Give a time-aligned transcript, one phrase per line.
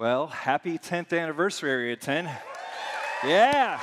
[0.00, 2.24] Well, happy 10th anniversary, Area 10.
[3.22, 3.78] Yeah.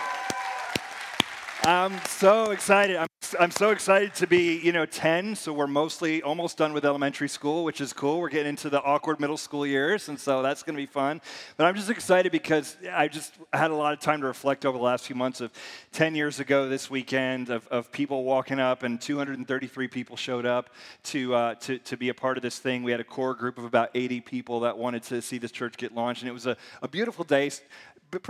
[1.61, 2.95] I'm so excited.
[2.95, 3.07] I'm,
[3.39, 5.35] I'm so excited to be, you know, 10.
[5.35, 8.19] So we're mostly almost done with elementary school, which is cool.
[8.19, 11.21] We're getting into the awkward middle school years, and so that's going to be fun.
[11.57, 14.77] But I'm just excited because I just had a lot of time to reflect over
[14.77, 15.51] the last few months of
[15.93, 20.69] 10 years ago this weekend of, of people walking up, and 233 people showed up
[21.03, 22.83] to, uh, to, to be a part of this thing.
[22.83, 25.77] We had a core group of about 80 people that wanted to see this church
[25.77, 27.49] get launched, and it was a, a beautiful day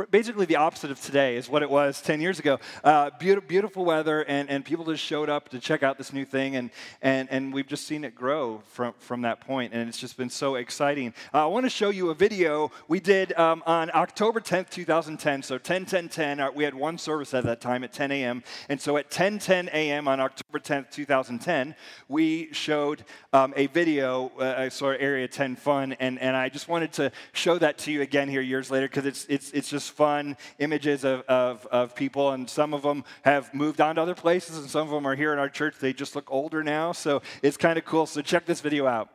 [0.10, 2.60] basically the opposite of today is what it was 10 years ago.
[2.84, 6.26] Uh, beautiful, beautiful weather, and, and people just showed up to check out this new
[6.26, 10.00] thing, and, and, and we've just seen it grow from, from that point, and it's
[10.00, 11.14] just been so exciting.
[11.34, 15.44] Uh, I want to show you a video we did um, on October 10th, 2010.
[15.44, 16.40] So 10, 10, 10.
[16.40, 18.44] Uh, we had one service at that time at 10 a.m.
[18.70, 20.08] And so at 10, 10 a.m.
[20.08, 21.76] on October 10th, 2010,
[22.08, 26.68] we showed um, a video, uh, sort of Area 10 fun, and, and I just
[26.68, 29.86] wanted to show that to you again here years later because it's, it's, it's it's
[29.86, 34.02] just fun images of, of, of people, and some of them have moved on to
[34.02, 35.76] other places, and some of them are here in our church.
[35.78, 38.06] They just look older now, so it's kind of cool.
[38.06, 39.10] So check this video out.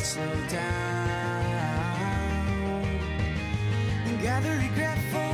[0.00, 0.87] slow down.
[4.40, 5.27] Gather regret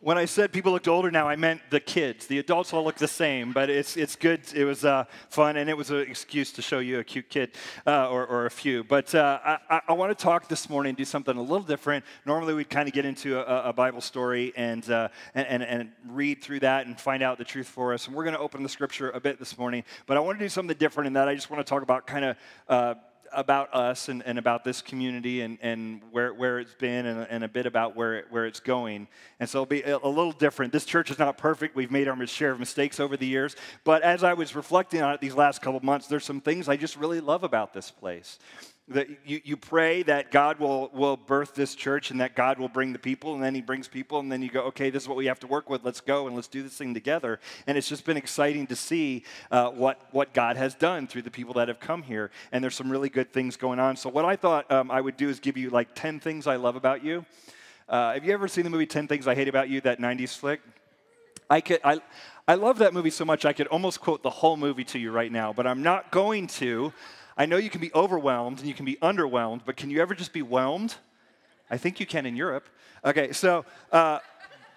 [0.00, 2.28] when I said people looked older now, I meant the kids.
[2.28, 4.40] The adults all look the same, but it's, it's good.
[4.54, 7.56] It was uh, fun, and it was an excuse to show you a cute kid
[7.84, 8.84] uh, or, or, a few.
[8.84, 12.04] But uh, I, I want to talk this morning, do something a little different.
[12.24, 15.92] Normally, we'd kind of get into a, a Bible story and, uh, and, and, and,
[16.06, 18.06] read through that and find out the truth for us.
[18.06, 19.82] And we're going to open the scripture a bit this morning.
[20.06, 22.06] But I want to do something different in that I just want to talk about
[22.06, 22.36] kind of
[22.68, 22.94] uh,
[23.32, 27.44] about us and, and about this community and, and where, where it's been and, and
[27.44, 29.08] a bit about where, it, where it's going.
[29.40, 30.72] And so it'll be a, a little different.
[30.72, 31.76] This church is not perfect.
[31.76, 33.56] We've made our share of mistakes over the years.
[33.84, 36.76] But as I was reflecting on it these last couple months, there's some things I
[36.76, 38.38] just really love about this place
[38.88, 42.68] that you, you pray that God will, will birth this church and that God will
[42.68, 45.08] bring the people, and then He brings people, and then you go, okay, this is
[45.08, 45.84] what we have to work with.
[45.84, 47.38] Let's go and let's do this thing together.
[47.66, 51.30] And it's just been exciting to see uh, what, what God has done through the
[51.30, 52.30] people that have come here.
[52.52, 53.96] And there's some really good things going on.
[53.96, 56.56] So, what I thought um, I would do is give you like 10 things I
[56.56, 57.26] love about you.
[57.88, 60.36] Uh, have you ever seen the movie 10 Things I Hate About You, that 90s
[60.36, 60.60] flick?
[61.48, 62.02] I, could, I,
[62.46, 65.10] I love that movie so much I could almost quote the whole movie to you
[65.10, 66.92] right now, but I'm not going to.
[67.38, 70.14] I know you can be overwhelmed and you can be underwhelmed, but can you ever
[70.14, 70.96] just be whelmed?
[71.70, 72.68] I think you can in Europe.
[73.04, 73.64] Okay, so.
[73.92, 74.18] Uh,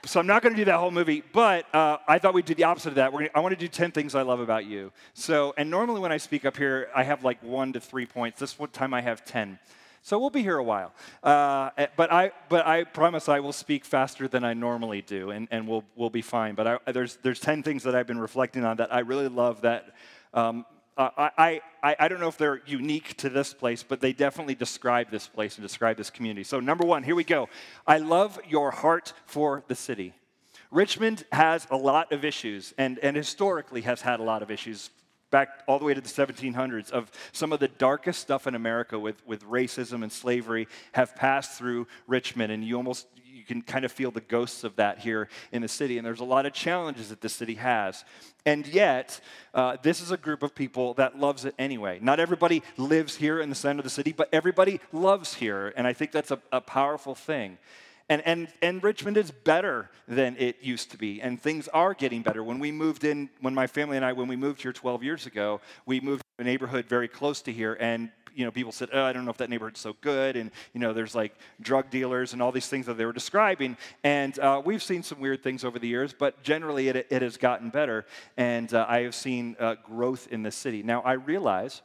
[0.04, 2.56] so I'm not going to do that whole movie, but uh, I thought we'd do
[2.56, 3.12] the opposite of that.
[3.12, 4.92] Gonna, I want to do 10 things I love about you.
[5.14, 8.40] So, and normally when I speak up here, I have like one to three points.
[8.40, 9.60] This one time I have 10.
[10.02, 10.92] So we'll be here a while.
[11.22, 15.30] Uh, eh, but, I, but I promise I will speak faster than I normally do,
[15.30, 16.56] and, and we'll, we'll be fine.
[16.56, 19.62] But I, there's, there's 10 things that I've been reflecting on that I really love
[19.62, 19.94] that
[20.34, 20.66] um,
[20.98, 24.56] Uh, I, I, I don't know if they're unique to this place, but they definitely
[24.56, 26.44] describe this place and describe this community.
[26.44, 27.48] So, number one, here we go.
[27.88, 30.14] I love your heart for the city.
[30.70, 34.90] Richmond has a lot of issues and, and historically has had a lot of issues
[35.32, 39.00] back all the way to the 1700s of some of the darkest stuff in America
[39.00, 42.52] with, with racism and slavery have passed through Richmond.
[42.52, 45.68] And you almost you can kind of feel the ghosts of that here in the
[45.68, 45.98] city.
[45.98, 48.06] And there's a lot of challenges that the city has.
[48.46, 49.20] And yet,
[49.54, 52.00] uh, this is a group of people that loves it anyway.
[52.02, 55.74] Not everybody lives here in the center of the city, but everybody loves here.
[55.76, 57.58] And I think that's a, a powerful thing.
[58.12, 62.24] And, and, and Richmond is better than it used to be, and things are getting
[62.24, 62.44] better.
[62.44, 65.28] When we moved in, when my family and I, when we moved here 12 years
[65.28, 68.90] ago, we moved to a neighborhood very close to here, and you know, people said,
[68.92, 70.36] oh, I don't know if that neighborhood's so good.
[70.36, 73.78] And, you know, there's like drug dealers and all these things that they were describing.
[74.04, 77.36] And uh, we've seen some weird things over the years, but generally it, it has
[77.36, 78.06] gotten better.
[78.38, 80.82] And uh, I have seen uh, growth in the city.
[80.82, 81.82] Now, I realize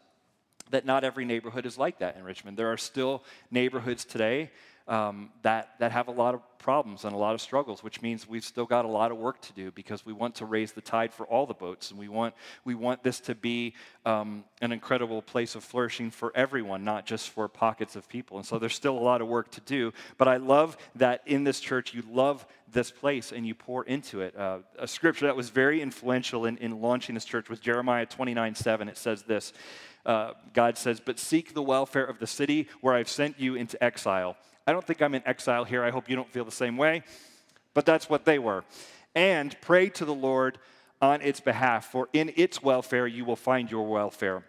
[0.71, 2.57] that not every neighborhood is like that in Richmond.
[2.57, 4.51] There are still neighborhoods today
[4.89, 8.29] um, that, that have a lot of problems and a lot of struggles, which means
[8.29, 10.81] we've still got a lot of work to do because we want to raise the
[10.81, 11.91] tide for all the boats.
[11.91, 12.35] And we want,
[12.65, 13.75] we want this to be
[14.05, 18.37] um, an incredible place of flourishing for everyone, not just for pockets of people.
[18.37, 19.93] And so there's still a lot of work to do.
[20.19, 24.21] But I love that in this church, you love this place and you pour into
[24.21, 24.37] it.
[24.37, 28.55] Uh, a scripture that was very influential in, in launching this church was Jeremiah 29
[28.55, 28.89] 7.
[28.89, 29.53] It says this.
[30.05, 33.83] Uh, God says, But seek the welfare of the city where I've sent you into
[33.83, 34.37] exile.
[34.67, 35.85] I don't think I'm in exile here.
[35.85, 37.03] I hope you don't feel the same way.
[37.75, 38.65] But that's what they were.
[39.15, 40.59] And pray to the Lord
[41.01, 44.45] on its behalf, for in its welfare you will find your welfare.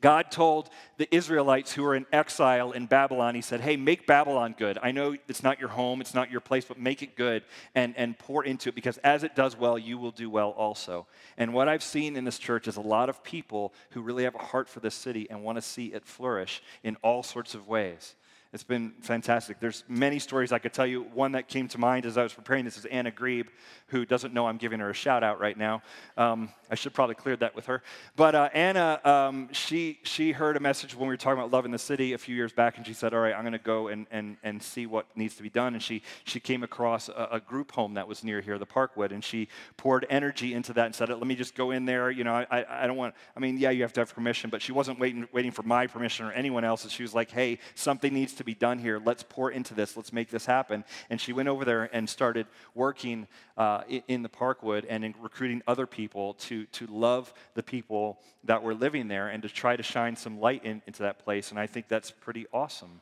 [0.00, 4.54] God told the Israelites who were in exile in Babylon, He said, Hey, make Babylon
[4.56, 4.78] good.
[4.80, 7.42] I know it's not your home, it's not your place, but make it good
[7.74, 11.06] and, and pour into it because as it does well, you will do well also.
[11.36, 14.36] And what I've seen in this church is a lot of people who really have
[14.36, 17.66] a heart for this city and want to see it flourish in all sorts of
[17.66, 18.14] ways.
[18.50, 19.60] It's been fantastic.
[19.60, 21.02] There's many stories I could tell you.
[21.12, 23.48] One that came to mind as I was preparing this is Anna Grebe,
[23.88, 25.82] who doesn't know I'm giving her a shout out right now.
[26.16, 27.82] Um, I should probably cleared that with her.
[28.16, 31.66] But uh, Anna, um, she, she heard a message when we were talking about love
[31.66, 33.58] in the city a few years back, and she said, All right, I'm going to
[33.58, 35.74] go and, and, and see what needs to be done.
[35.74, 39.12] And she, she came across a, a, group home that was near here, the Parkwood,
[39.12, 42.10] and she poured energy into that and said, Let me just go in there.
[42.10, 44.62] You know, I, I don't want, I mean, yeah, you have to have permission, but
[44.62, 46.92] she wasn't waiting, waiting for my permission or anyone else's.
[46.92, 49.00] She was like, Hey, something needs to be done here.
[49.04, 49.96] Let's pour into this.
[49.96, 50.84] Let's make this happen.
[51.10, 53.26] And she went over there and started working
[53.56, 58.62] uh, in the Parkwood and in recruiting other people to, to love the people that
[58.62, 61.50] were living there and to try to shine some light in, into that place.
[61.50, 63.00] And I think that's pretty awesome.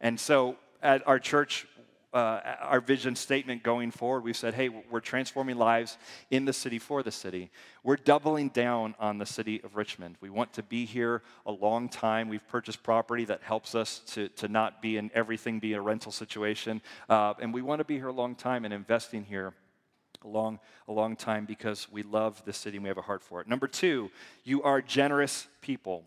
[0.00, 1.66] And so at our church,
[2.14, 5.98] uh, our vision statement going forward, we've said, hey, we're transforming lives
[6.30, 7.50] in the city for the city.
[7.82, 10.16] We're doubling down on the city of Richmond.
[10.20, 12.28] We want to be here a long time.
[12.28, 16.12] We've purchased property that helps us to, to not be in everything be a rental
[16.12, 16.80] situation.
[17.08, 19.52] Uh, and we want to be here a long time and investing here
[20.24, 20.58] a long,
[20.88, 23.48] a long time because we love the city and we have a heart for it.
[23.48, 24.10] Number two,
[24.44, 26.04] you are generous people.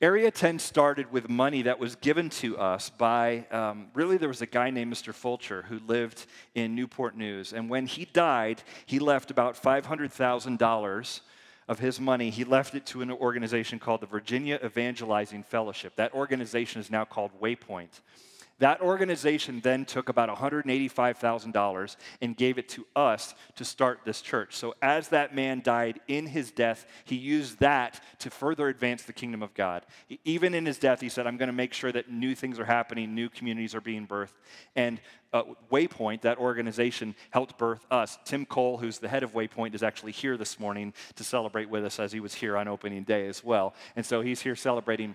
[0.00, 4.40] Area 10 started with money that was given to us by, um, really, there was
[4.40, 5.12] a guy named Mr.
[5.12, 7.52] Fulcher who lived in Newport News.
[7.52, 11.20] And when he died, he left about $500,000
[11.66, 12.30] of his money.
[12.30, 15.96] He left it to an organization called the Virginia Evangelizing Fellowship.
[15.96, 18.00] That organization is now called Waypoint.
[18.58, 24.56] That organization then took about $185,000 and gave it to us to start this church.
[24.56, 29.12] So, as that man died in his death, he used that to further advance the
[29.12, 29.86] kingdom of God.
[30.24, 32.64] Even in his death, he said, I'm going to make sure that new things are
[32.64, 34.34] happening, new communities are being birthed.
[34.74, 35.00] And
[35.32, 38.18] uh, Waypoint, that organization, helped birth us.
[38.24, 41.84] Tim Cole, who's the head of Waypoint, is actually here this morning to celebrate with
[41.84, 43.74] us as he was here on opening day as well.
[43.94, 45.14] And so he's here celebrating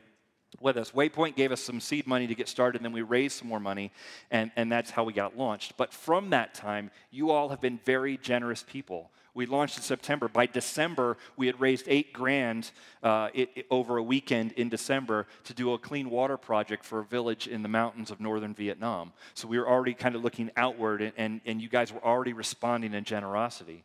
[0.60, 0.92] with us.
[0.92, 3.60] Waypoint gave us some seed money to get started, and then we raised some more
[3.60, 3.92] money,
[4.32, 5.78] and, and that's how we got launched.
[5.78, 9.10] But from that time, you all have been very generous people.
[9.36, 10.28] We launched in September.
[10.28, 12.70] By December, we had raised eight grand
[13.02, 17.00] uh, it, it, over a weekend in December to do a clean water project for
[17.00, 19.12] a village in the mountains of northern Vietnam.
[19.34, 22.34] So we were already kind of looking outward, and, and, and you guys were already
[22.34, 23.84] responding in generosity.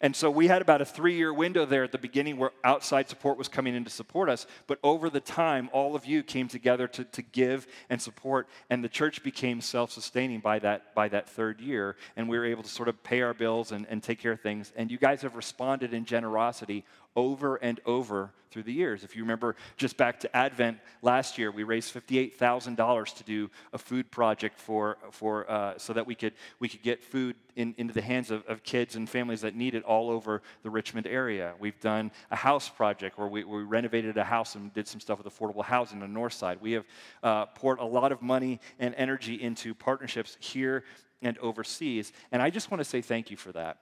[0.00, 3.08] And so we had about a three year window there at the beginning where outside
[3.08, 4.46] support was coming in to support us.
[4.66, 8.84] But over the time, all of you came together to, to give and support, and
[8.84, 11.96] the church became self sustaining by that, by that third year.
[12.16, 14.40] And we were able to sort of pay our bills and, and take care of
[14.40, 14.72] things.
[14.76, 16.84] And you guys have responded in generosity
[17.16, 19.04] over and over through the years.
[19.04, 23.78] If you remember just back to Advent last year, we raised $58,000 to do a
[23.78, 27.92] food project for, for, uh, so that we could, we could get food in, into
[27.92, 31.54] the hands of, of kids and families that need it all over the Richmond area.
[31.58, 35.22] We've done a house project where we, we renovated a house and did some stuff
[35.22, 36.58] with affordable housing on the north side.
[36.60, 36.84] We have
[37.22, 40.84] uh, poured a lot of money and energy into partnerships here
[41.20, 42.12] and overseas.
[42.32, 43.78] And I just want to say thank you for that.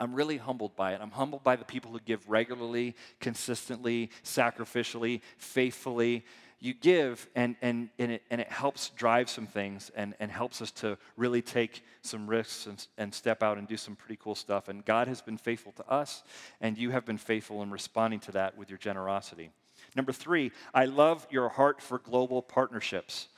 [0.00, 1.00] I'm really humbled by it.
[1.00, 6.24] I'm humbled by the people who give regularly, consistently, sacrificially, faithfully.
[6.60, 10.62] You give, and, and, and, it, and it helps drive some things and, and helps
[10.62, 14.34] us to really take some risks and, and step out and do some pretty cool
[14.34, 14.68] stuff.
[14.68, 16.22] And God has been faithful to us,
[16.60, 19.50] and you have been faithful in responding to that with your generosity.
[19.94, 23.28] Number three, I love your heart for global partnerships.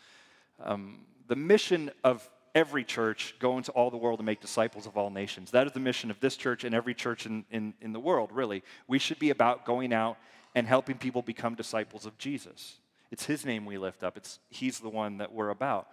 [0.62, 4.96] Um, the mission of every church go into all the world and make disciples of
[4.96, 5.50] all nations.
[5.50, 8.30] That is the mission of this church and every church in, in, in the world,
[8.32, 8.64] really.
[8.88, 10.16] We should be about going out
[10.54, 12.76] and helping people become disciples of Jesus.
[13.10, 14.16] It's his name we lift up.
[14.16, 15.88] It's he's the one that we're about.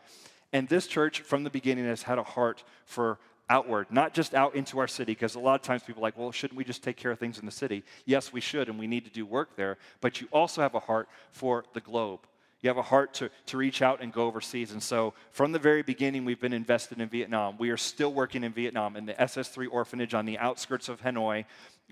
[0.54, 4.56] And this church from the beginning has had a heart for outward, not just out
[4.56, 6.82] into our city, because a lot of times people are like, well, shouldn't we just
[6.82, 7.84] take care of things in the city?
[8.06, 10.80] Yes, we should, and we need to do work there, but you also have a
[10.80, 12.22] heart for the globe.
[12.64, 14.72] You have a heart to, to reach out and go overseas.
[14.72, 17.58] And so, from the very beginning, we've been invested in Vietnam.
[17.58, 21.44] We are still working in Vietnam in the SS3 orphanage on the outskirts of Hanoi.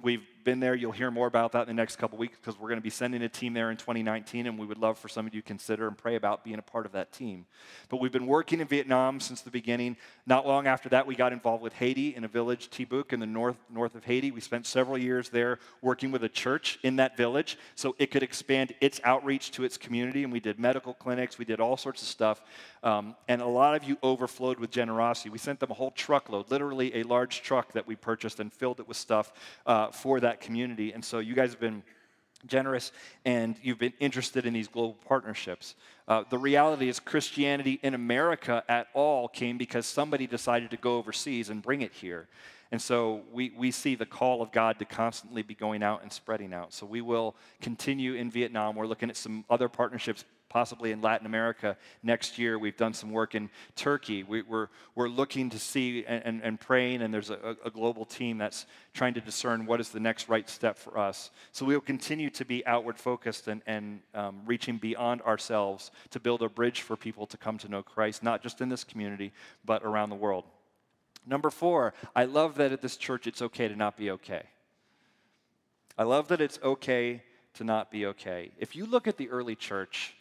[0.01, 0.75] We've been there.
[0.75, 2.89] You'll hear more about that in the next couple weeks because we're going to be
[2.89, 5.47] sending a team there in 2019, and we would love for some of you to
[5.47, 7.45] consider and pray about being a part of that team.
[7.89, 9.97] But we've been working in Vietnam since the beginning.
[10.25, 13.25] Not long after that, we got involved with Haiti in a village, Tibuc, in the
[13.25, 14.31] north, north of Haiti.
[14.31, 18.23] We spent several years there working with a church in that village so it could
[18.23, 20.23] expand its outreach to its community.
[20.23, 22.41] And we did medical clinics, we did all sorts of stuff.
[22.83, 25.29] Um, and a lot of you overflowed with generosity.
[25.29, 28.79] We sent them a whole truckload, literally a large truck that we purchased and filled
[28.79, 29.33] it with stuff
[29.65, 30.93] uh, for that community.
[30.93, 31.83] And so you guys have been
[32.47, 32.91] generous
[33.25, 35.75] and you've been interested in these global partnerships.
[36.07, 40.97] Uh, the reality is, Christianity in America at all came because somebody decided to go
[40.97, 42.27] overseas and bring it here.
[42.71, 46.11] And so we, we see the call of God to constantly be going out and
[46.11, 46.73] spreading out.
[46.73, 48.75] So we will continue in Vietnam.
[48.75, 52.59] We're looking at some other partnerships possibly in Latin America next year.
[52.59, 54.23] We've done some work in Turkey.
[54.23, 57.71] We, are we're, we're looking to see and, and, and praying, and there's a, a,
[57.71, 61.31] global team that's trying to discern what is the next right step for us.
[61.53, 66.19] So we will continue to be outward focused and, and um, reaching beyond ourselves to
[66.19, 69.31] build a bridge for people to come to know Christ, not just in this community,
[69.63, 70.43] but around the world.
[71.25, 74.43] Number four, I love that at this church it's okay to not be okay.
[75.97, 77.23] I love that it's okay
[77.55, 78.51] to not be okay.
[78.57, 80.15] If you look at the early church,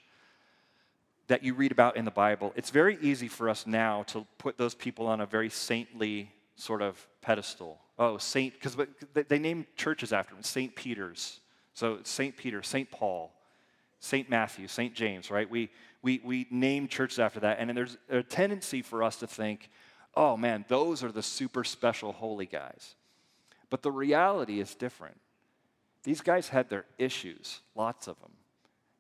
[1.29, 4.59] that you read about in the Bible, it's very easy for us now to put
[4.59, 7.79] those people on a very saintly sort of pedestal.
[7.99, 8.77] Oh, Saint, because
[9.15, 11.41] they name churches after them, Saint Peter's.
[11.75, 13.33] So Saint Peter, Saint Paul,
[14.01, 15.49] Saint Matthew, Saint James, right?
[15.49, 15.71] We,
[16.03, 17.59] we, we name churches after that.
[17.61, 19.71] And there's a tendency for us to think,
[20.15, 22.95] oh man, those are the super special holy guys.
[23.69, 25.19] But the reality is different.
[26.03, 28.33] These guys had their issues, lots of them.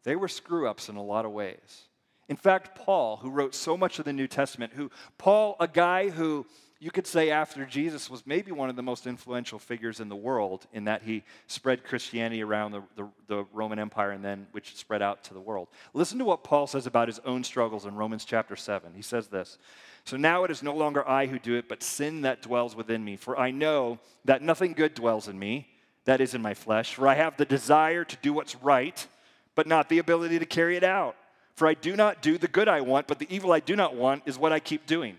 [0.04, 1.88] They were screw ups in a lot of ways.
[2.28, 6.10] In fact, Paul, who wrote so much of the New Testament, who Paul, a guy
[6.10, 6.46] who
[6.82, 10.16] you could say after Jesus was maybe one of the most influential figures in the
[10.16, 14.74] world in that he spread Christianity around the, the, the, Roman Empire and then which
[14.74, 15.68] spread out to the world.
[15.92, 18.94] Listen to what Paul says about his own struggles in Romans chapter 7.
[18.94, 19.58] He says this
[20.06, 23.04] So now it is no longer I who do it, but sin that dwells within
[23.04, 23.16] me.
[23.16, 25.68] For I know that nothing good dwells in me,
[26.06, 26.94] that is in my flesh.
[26.94, 29.06] For I have the desire to do what's right,
[29.54, 31.14] but not the ability to carry it out.
[31.56, 33.94] For I do not do the good I want, but the evil I do not
[33.94, 35.18] want is what I keep doing.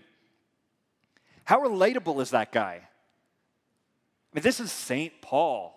[1.44, 2.80] How relatable is that guy?
[4.32, 5.12] I mean, this is St.
[5.20, 5.74] Paul,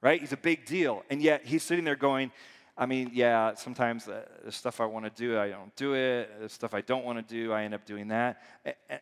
[0.00, 0.20] right?
[0.20, 1.04] He's a big deal.
[1.10, 2.32] And yet he's sitting there going,
[2.76, 5.94] I mean, yeah, sometimes uh, the, the stuff I want to do, I don't do
[5.94, 6.40] it.
[6.40, 8.42] The stuff I don't want to do, I end up doing that.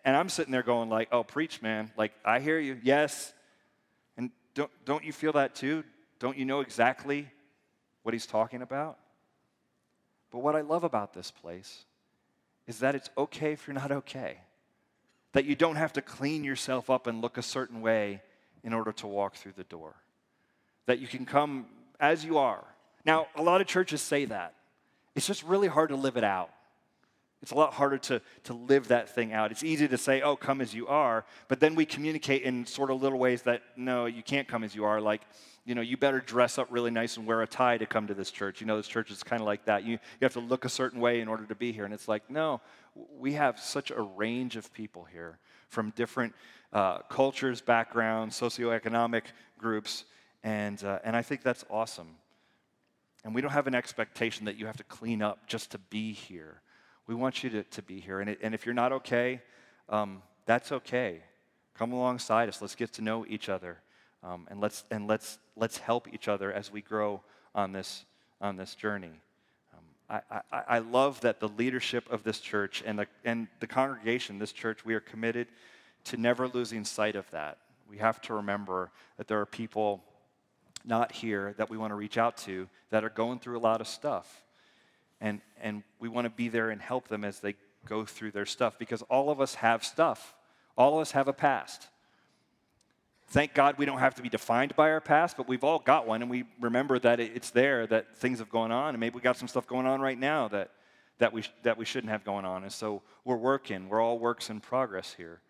[0.04, 1.90] And I'm sitting there going, like, oh, preach, man.
[1.96, 3.32] Like, I hear you, yes.
[4.18, 5.84] And don't, don't you feel that too?
[6.18, 7.28] Don't you know exactly
[8.02, 8.98] what he's talking about?
[10.30, 11.84] But what I love about this place
[12.66, 14.38] is that it's okay if you're not okay.
[15.32, 18.22] That you don't have to clean yourself up and look a certain way
[18.62, 19.94] in order to walk through the door.
[20.86, 21.66] That you can come
[21.98, 22.64] as you are.
[23.04, 24.54] Now, a lot of churches say that.
[25.14, 26.50] It's just really hard to live it out.
[27.42, 29.50] It's a lot harder to, to live that thing out.
[29.50, 32.90] It's easy to say, oh, come as you are, but then we communicate in sort
[32.90, 35.00] of little ways that, no, you can't come as you are.
[35.00, 35.22] Like,
[35.64, 38.14] you know, you better dress up really nice and wear a tie to come to
[38.14, 38.60] this church.
[38.60, 39.84] You know, this church is kind of like that.
[39.84, 41.84] You, you have to look a certain way in order to be here.
[41.84, 42.60] And it's like, no,
[43.18, 46.34] we have such a range of people here from different
[46.72, 49.22] uh, cultures, backgrounds, socioeconomic
[49.58, 50.04] groups.
[50.44, 52.16] And, uh, and I think that's awesome.
[53.24, 56.12] And we don't have an expectation that you have to clean up just to be
[56.12, 56.60] here.
[57.12, 58.20] We want you to, to be here.
[58.20, 59.42] And, it, and if you're not okay,
[59.90, 61.20] um, that's okay.
[61.76, 62.62] Come alongside us.
[62.62, 63.82] Let's get to know each other.
[64.24, 67.20] Um, and let's, and let's, let's help each other as we grow
[67.54, 68.06] on this,
[68.40, 69.20] on this journey.
[69.74, 73.66] Um, I, I, I love that the leadership of this church and the, and the
[73.66, 75.48] congregation, this church, we are committed
[76.04, 77.58] to never losing sight of that.
[77.90, 80.02] We have to remember that there are people
[80.82, 83.82] not here that we want to reach out to that are going through a lot
[83.82, 84.42] of stuff.
[85.22, 87.54] And, and we want to be there and help them as they
[87.86, 90.34] go through their stuff because all of us have stuff.
[90.76, 91.86] All of us have a past.
[93.28, 96.06] Thank God we don't have to be defined by our past, but we've all got
[96.06, 99.20] one, and we remember that it's there, that things have gone on, and maybe we
[99.22, 100.70] got some stuff going on right now that,
[101.18, 102.64] that, we, that we shouldn't have going on.
[102.64, 103.88] And so we're working.
[103.88, 105.40] We're all works in progress here.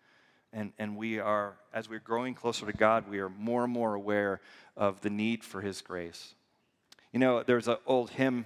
[0.53, 3.95] And, and we are, as we're growing closer to God, we are more and more
[3.95, 4.39] aware
[4.77, 6.35] of the need for His grace.
[7.11, 8.45] You know, there's an old hymn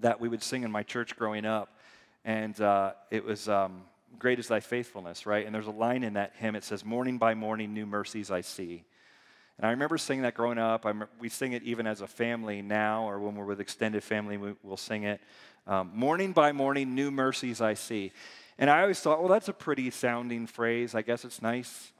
[0.00, 1.76] that we would sing in my church growing up,
[2.24, 3.82] and uh, it was um,
[4.18, 5.46] Great is Thy Faithfulness, right?
[5.46, 8.40] And there's a line in that hymn, it says, Morning by morning, new mercies I
[8.40, 8.84] see.
[9.58, 10.86] And I remember singing that growing up.
[10.86, 14.36] I, we sing it even as a family now, or when we're with extended family,
[14.36, 15.20] we, will sing it.
[15.66, 18.12] Um, morning by morning, new mercies I see.
[18.58, 20.94] And I always thought, well, that's a pretty sounding phrase.
[20.94, 21.92] I guess it's nice.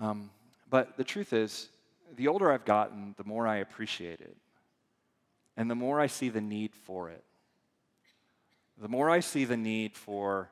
[0.00, 0.30] Um,
[0.70, 1.68] but the truth is,
[2.16, 4.36] the older I've gotten, the more I appreciate it.
[5.56, 7.24] And the more I see the need for it.
[8.78, 10.50] The more I see the need for,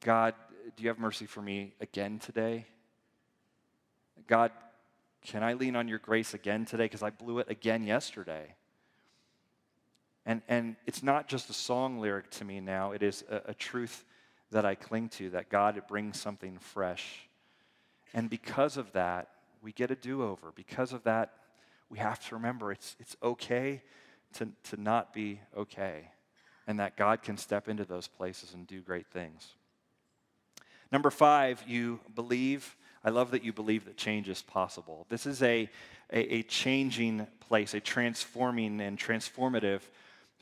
[0.00, 0.34] God,
[0.76, 2.66] do you have mercy for me again today?
[4.26, 4.52] God,
[5.22, 6.84] can I lean on your grace again today?
[6.84, 8.54] Because I blew it again yesterday.
[10.26, 13.54] And, and it's not just a song lyric to me now, it is a, a
[13.54, 14.04] truth
[14.50, 17.28] that I cling to that God, it brings something fresh.
[18.12, 19.28] And because of that,
[19.62, 20.52] we get a do over.
[20.54, 21.32] Because of that,
[21.88, 23.82] we have to remember it's, it's okay
[24.34, 26.08] to, to not be okay,
[26.70, 29.54] and that God can step into those places and do great things.
[30.92, 32.76] Number five, you believe.
[33.02, 35.04] I love that you believe that change is possible.
[35.08, 35.68] This is a,
[36.12, 39.80] a, a changing place, a transforming and transformative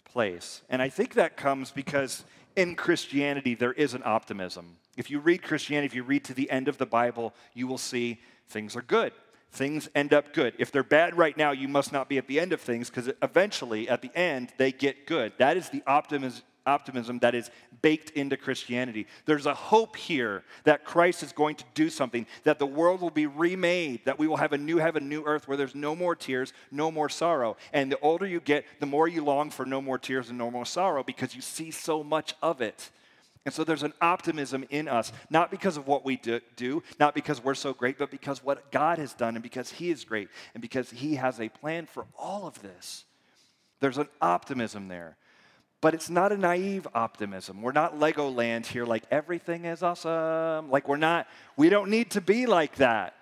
[0.04, 0.60] place.
[0.68, 2.24] And I think that comes because
[2.56, 4.76] in Christianity, there is an optimism.
[4.98, 7.78] If you read Christianity, if you read to the end of the Bible, you will
[7.78, 9.12] see things are good.
[9.50, 10.54] Things end up good.
[10.58, 13.10] If they're bad right now, you must not be at the end of things because
[13.22, 15.32] eventually, at the end, they get good.
[15.38, 17.50] That is the optimism, optimism that is
[17.80, 19.06] baked into Christianity.
[19.24, 23.10] There's a hope here that Christ is going to do something, that the world will
[23.10, 26.14] be remade, that we will have a new heaven, new earth where there's no more
[26.14, 27.56] tears, no more sorrow.
[27.72, 30.50] And the older you get, the more you long for no more tears and no
[30.50, 32.90] more sorrow because you see so much of it.
[33.44, 36.20] And so there's an optimism in us, not because of what we
[36.56, 39.90] do, not because we're so great, but because what God has done and because He
[39.90, 43.04] is great and because He has a plan for all of this.
[43.80, 45.16] There's an optimism there.
[45.80, 47.62] But it's not a naive optimism.
[47.62, 50.70] We're not Legoland here, like everything is awesome.
[50.70, 53.14] Like we're not, we don't need to be like that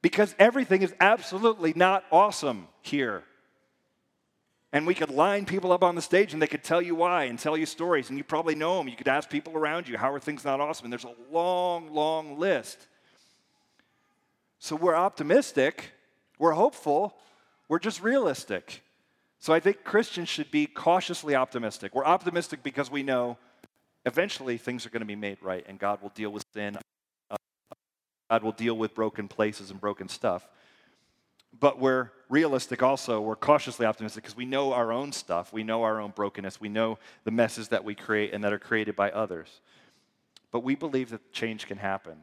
[0.00, 3.24] because everything is absolutely not awesome here.
[4.72, 7.24] And we could line people up on the stage and they could tell you why
[7.24, 8.88] and tell you stories, and you probably know them.
[8.88, 10.86] You could ask people around you, how are things not awesome?
[10.86, 12.78] And there's a long, long list.
[14.58, 15.90] So we're optimistic,
[16.38, 17.14] we're hopeful,
[17.68, 18.82] we're just realistic.
[19.40, 21.94] So I think Christians should be cautiously optimistic.
[21.94, 23.36] We're optimistic because we know
[24.06, 26.78] eventually things are going to be made right and God will deal with sin.
[28.30, 30.48] God will deal with broken places and broken stuff
[31.58, 33.20] but we're realistic also.
[33.20, 35.52] We're cautiously optimistic because we know our own stuff.
[35.52, 36.60] We know our own brokenness.
[36.60, 39.60] We know the messes that we create and that are created by others.
[40.50, 42.18] But we believe that change can happen.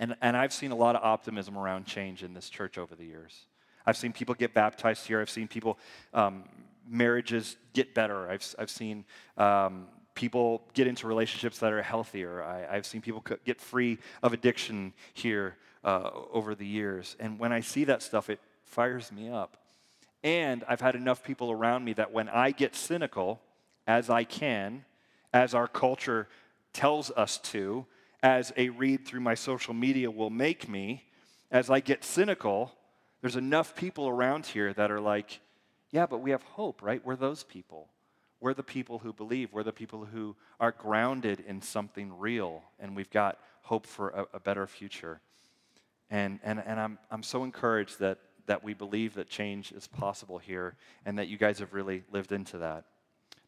[0.00, 3.04] And, and I've seen a lot of optimism around change in this church over the
[3.04, 3.46] years.
[3.86, 5.20] I've seen people get baptized here.
[5.20, 5.78] I've seen people,
[6.14, 6.44] um,
[6.88, 8.28] marriages get better.
[8.28, 9.04] I've, I've seen
[9.36, 12.42] um, people get into relationships that are healthier.
[12.42, 17.16] I, have seen people get free of addiction here uh, over the years.
[17.18, 19.56] And when I see that stuff, it fires me up.
[20.24, 23.40] And I've had enough people around me that when I get cynical,
[23.86, 24.84] as I can,
[25.32, 26.28] as our culture
[26.72, 27.86] tells us to,
[28.22, 31.04] as a read through my social media will make me,
[31.50, 32.72] as I get cynical,
[33.20, 35.40] there's enough people around here that are like,
[35.90, 37.04] yeah, but we have hope, right?
[37.04, 37.88] We're those people.
[38.40, 39.52] We're the people who believe.
[39.52, 44.26] We're the people who are grounded in something real, and we've got hope for a,
[44.34, 45.20] a better future.
[46.10, 50.38] And, and, and I'm, I'm so encouraged that, that we believe that change is possible
[50.38, 50.74] here
[51.06, 52.84] and that you guys have really lived into that.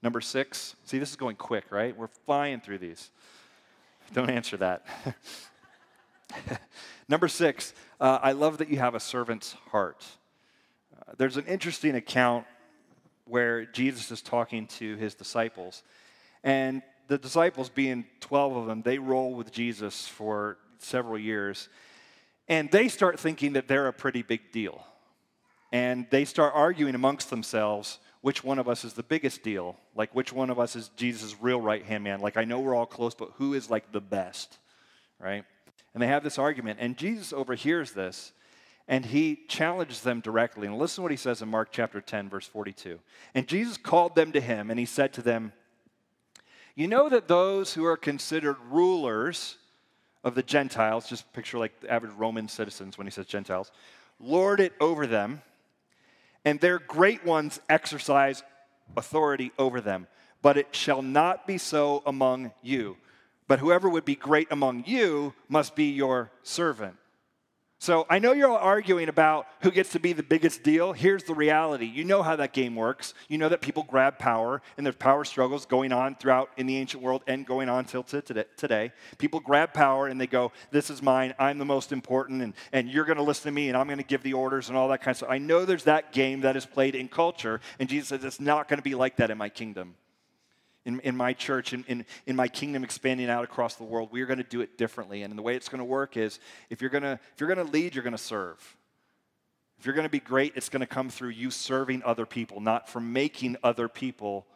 [0.02, 1.96] Number six, see, this is going quick, right?
[1.96, 3.10] We're flying through these.
[4.12, 4.86] Don't answer that.
[7.08, 10.04] Number six, uh, I love that you have a servant's heart.
[10.94, 12.46] Uh, there's an interesting account
[13.26, 15.82] where Jesus is talking to his disciples.
[16.42, 21.68] And the disciples, being 12 of them, they roll with Jesus for several years.
[22.48, 24.84] And they start thinking that they're a pretty big deal.
[25.72, 29.76] And they start arguing amongst themselves which one of us is the biggest deal.
[29.94, 32.20] Like, which one of us is Jesus' real right hand man.
[32.20, 34.58] Like, I know we're all close, but who is like the best,
[35.18, 35.44] right?
[35.92, 36.78] And they have this argument.
[36.80, 38.32] And Jesus overhears this
[38.86, 40.66] and he challenges them directly.
[40.66, 42.98] And listen to what he says in Mark chapter 10, verse 42.
[43.34, 45.52] And Jesus called them to him and he said to them,
[46.74, 49.56] You know that those who are considered rulers,
[50.24, 53.70] of the Gentiles, just picture like the average Roman citizens when he says Gentiles,
[54.18, 55.42] lord it over them,
[56.44, 58.42] and their great ones exercise
[58.96, 60.06] authority over them.
[60.42, 62.96] But it shall not be so among you.
[63.46, 66.96] But whoever would be great among you must be your servant.
[67.84, 70.94] So I know you're all arguing about who gets to be the biggest deal.
[70.94, 71.84] Here's the reality.
[71.84, 73.12] You know how that game works.
[73.28, 76.78] You know that people grab power, and there's power struggles going on throughout in the
[76.78, 78.90] ancient world and going on till today.
[79.18, 81.34] People grab power and they go, This is mine.
[81.38, 83.98] I'm the most important, and, and you're going to listen to me, and I'm going
[83.98, 85.28] to give the orders and all that kind of stuff.
[85.28, 88.66] I know there's that game that is played in culture, and Jesus says it's not
[88.66, 89.96] going to be like that in my kingdom
[90.84, 94.20] in, in my church, in, in, in my kingdom expanding out across the world, we
[94.22, 95.22] are going to do it differently.
[95.22, 96.38] And the way it's going to work is
[96.70, 98.76] if you're going to, if you're going to lead, you're going to serve.
[99.78, 102.60] If you're going to be great, it's going to come through you serving other people,
[102.60, 104.46] not from making other people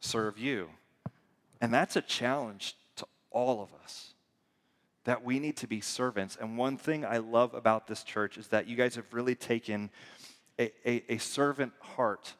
[0.00, 0.68] serve you.
[1.60, 4.14] And that's a challenge to all of us
[5.04, 6.36] that we need to be servants.
[6.40, 9.90] And one thing I love about this church is that you guys have really taken
[10.58, 12.34] a, a, a servant heart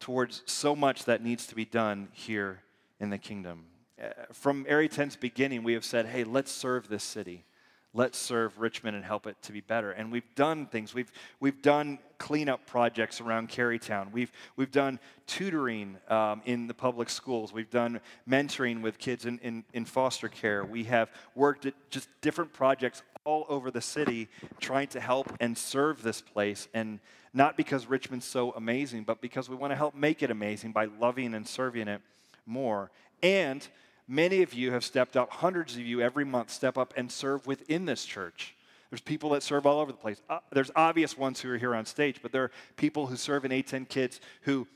[0.00, 2.62] towards so much that needs to be done here
[2.98, 3.66] in the kingdom.
[4.02, 7.44] Uh, from Area 10's beginning, we have said, hey, let's serve this city.
[7.92, 9.90] Let's serve Richmond and help it to be better.
[9.90, 10.94] And we've done things.
[10.94, 14.12] We've, we've done cleanup projects around Carytown.
[14.12, 17.52] We've, we've done tutoring um, in the public schools.
[17.52, 20.64] We've done mentoring with kids in, in, in foster care.
[20.64, 24.28] We have worked at just different projects all over the city
[24.60, 26.68] trying to help and serve this place.
[26.72, 27.00] And
[27.34, 30.86] not because Richmond's so amazing, but because we want to help make it amazing by
[31.00, 32.00] loving and serving it
[32.46, 32.90] more.
[33.22, 33.66] And
[34.10, 37.46] many of you have stepped up, hundreds of you every month step up and serve
[37.46, 38.56] within this church.
[38.90, 40.20] There's people that serve all over the place.
[40.28, 43.44] Uh, there's obvious ones who are here on stage, but there are people who serve
[43.44, 44.66] in A10 Kids who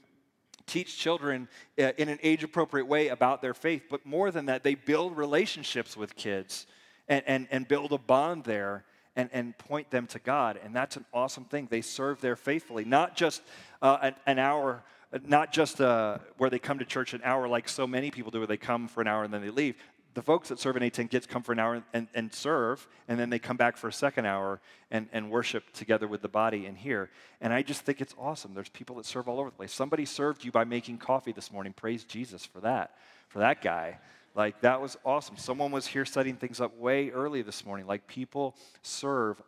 [0.66, 3.82] teach children uh, in an age appropriate way about their faith.
[3.90, 6.66] But more than that, they build relationships with kids
[7.08, 8.84] and, and, and build a bond there
[9.16, 10.58] and, and point them to God.
[10.62, 11.68] And that's an awesome thing.
[11.70, 13.42] They serve there faithfully, not just
[13.82, 14.82] uh, an, an, hour,
[15.22, 18.38] not just uh, where they come to church an hour like so many people do,
[18.38, 19.76] where they come for an hour and then they leave.
[20.14, 23.18] The folks that serve in A10 Kids come for an hour and, and serve, and
[23.18, 26.66] then they come back for a second hour and, and worship together with the body
[26.66, 27.10] in here.
[27.40, 28.54] And I just think it's awesome.
[28.54, 29.72] There's people that serve all over the place.
[29.72, 31.72] Somebody served you by making coffee this morning.
[31.72, 32.96] Praise Jesus for that,
[33.28, 33.98] for that guy.
[34.36, 35.36] Like, that was awesome.
[35.36, 37.86] Someone was here setting things up way early this morning.
[37.86, 39.40] Like, people serve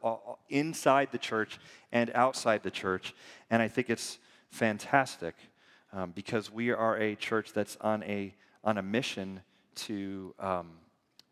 [0.48, 1.59] inside the church
[1.92, 3.14] and outside the church.
[3.50, 4.18] And I think it's
[4.50, 5.35] fantastic
[5.96, 9.40] um, because we are a church that's on a, on a mission
[9.74, 10.72] to, um,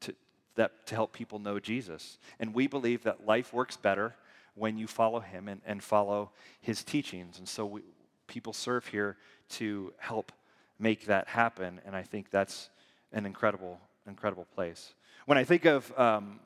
[0.00, 0.14] to,
[0.56, 2.18] that, to help people know Jesus.
[2.40, 4.14] And we believe that life works better
[4.54, 6.30] when you follow him and, and follow
[6.62, 7.38] his teachings.
[7.38, 7.82] And so we,
[8.26, 9.18] people serve here
[9.50, 10.32] to help
[10.78, 11.80] make that happen.
[11.84, 12.70] And I think that's
[13.12, 14.94] an incredible, incredible place.
[15.26, 16.40] When I think of um,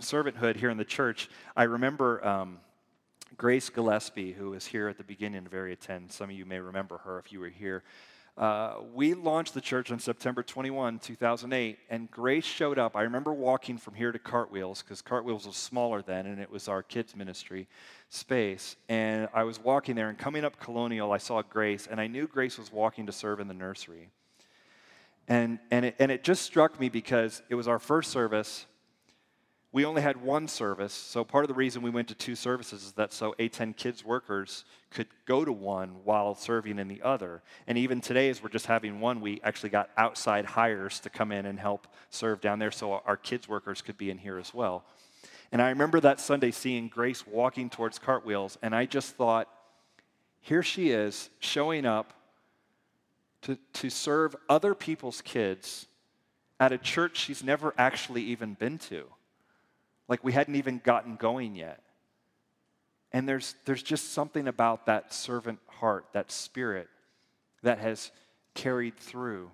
[0.00, 2.58] servanthood here in the church, I remember um,
[3.36, 6.10] Grace Gillespie, who was here at the beginning of Area 10.
[6.10, 7.82] Some of you may remember her if you were here.
[8.36, 12.96] Uh, we launched the church on September 21, 2008, and Grace showed up.
[12.96, 16.68] I remember walking from here to Cartwheels because Cartwheels was smaller then, and it was
[16.68, 17.68] our kids' ministry
[18.08, 18.76] space.
[18.88, 22.26] And I was walking there, and coming up Colonial, I saw Grace, and I knew
[22.26, 24.10] Grace was walking to serve in the nursery.
[25.28, 28.66] And, and, it, and it just struck me because it was our first service.
[29.74, 32.84] We only had one service, so part of the reason we went to two services
[32.84, 37.42] is that so A10 kids workers could go to one while serving in the other.
[37.66, 41.32] And even today, as we're just having one, we actually got outside hires to come
[41.32, 44.54] in and help serve down there so our kids workers could be in here as
[44.54, 44.84] well.
[45.50, 49.48] And I remember that Sunday seeing Grace walking towards cartwheels, and I just thought,
[50.40, 52.12] here she is showing up
[53.42, 55.88] to, to serve other people's kids
[56.60, 59.06] at a church she's never actually even been to.
[60.08, 61.80] Like we hadn't even gotten going yet.
[63.12, 66.88] And there's, there's just something about that servant heart, that spirit,
[67.62, 68.10] that has
[68.54, 69.50] carried through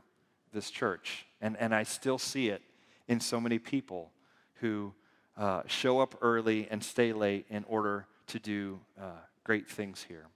[0.53, 1.27] this church.
[1.41, 2.63] And, and I still see it
[3.07, 4.11] in so many people
[4.55, 4.93] who
[5.37, 9.11] uh, show up early and stay late in order to do uh,
[9.45, 10.27] great things here.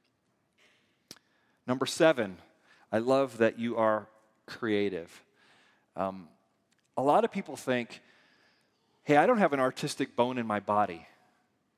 [1.66, 2.36] Number seven,
[2.92, 4.06] I love that you are
[4.46, 5.24] creative.
[5.96, 6.28] Um,
[6.96, 8.02] a lot of people think,
[9.04, 11.06] hey, I don't have an artistic bone in my body.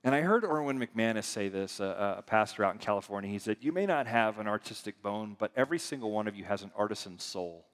[0.05, 3.29] And I heard Erwin McManus say this, a, a, pastor out in California.
[3.29, 6.45] He said, You may not have an artistic bone, but every single one of you
[6.45, 7.67] has an artisan soul.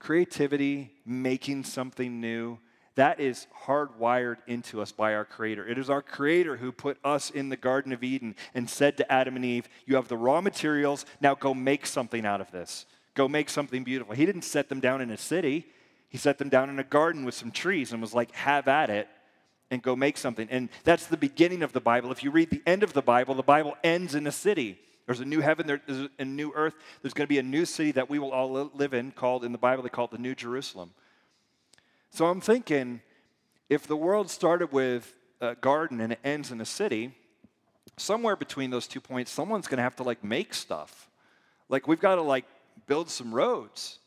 [0.00, 2.58] Creativity, making something new,
[2.96, 5.68] that is hardwired into us by our Creator.
[5.68, 9.12] It is our Creator who put us in the Garden of Eden and said to
[9.12, 12.86] Adam and Eve, You have the raw materials, now go make something out of this.
[13.14, 14.16] Go make something beautiful.
[14.16, 15.68] He didn't set them down in a city,
[16.08, 18.90] He set them down in a garden with some trees and was like, Have at
[18.90, 19.08] it
[19.70, 20.48] and go make something.
[20.50, 22.10] And that's the beginning of the Bible.
[22.10, 24.78] If you read the end of the Bible, the Bible ends in a city.
[25.06, 26.74] There's a new heaven, there's a new earth.
[27.02, 29.52] There's going to be a new city that we will all live in, called in
[29.52, 30.92] the Bible, they call it the New Jerusalem.
[32.10, 33.00] So I'm thinking
[33.68, 37.14] if the world started with a garden and it ends in a city,
[37.96, 41.08] somewhere between those two points, someone's going to have to like make stuff.
[41.68, 42.44] Like we've got to like
[42.86, 43.98] build some roads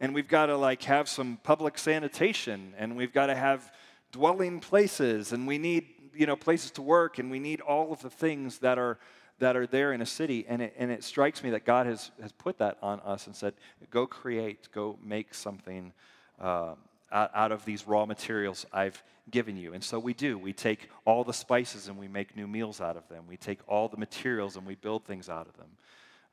[0.00, 3.70] and we've got to like have some public sanitation and we've got to have
[4.12, 8.00] dwelling places and we need you know places to work and we need all of
[8.02, 8.98] the things that are
[9.38, 10.44] that are there in a city.
[10.46, 13.36] And it, and it strikes me that god has, has put that on us and
[13.36, 13.54] said
[13.90, 15.92] go create go make something
[16.40, 16.74] uh,
[17.12, 19.74] out, out of these raw materials i've given you.
[19.74, 20.36] And so we do.
[20.36, 23.24] We take all the spices and we make new meals out of them.
[23.28, 25.68] We take all the materials and we build things out of them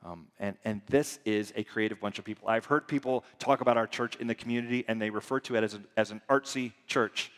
[0.06, 2.48] um, and, and this is a creative bunch of people.
[2.48, 5.64] I've heard people talk about our church in the community, and they refer to it
[5.64, 7.32] as, a, as an artsy church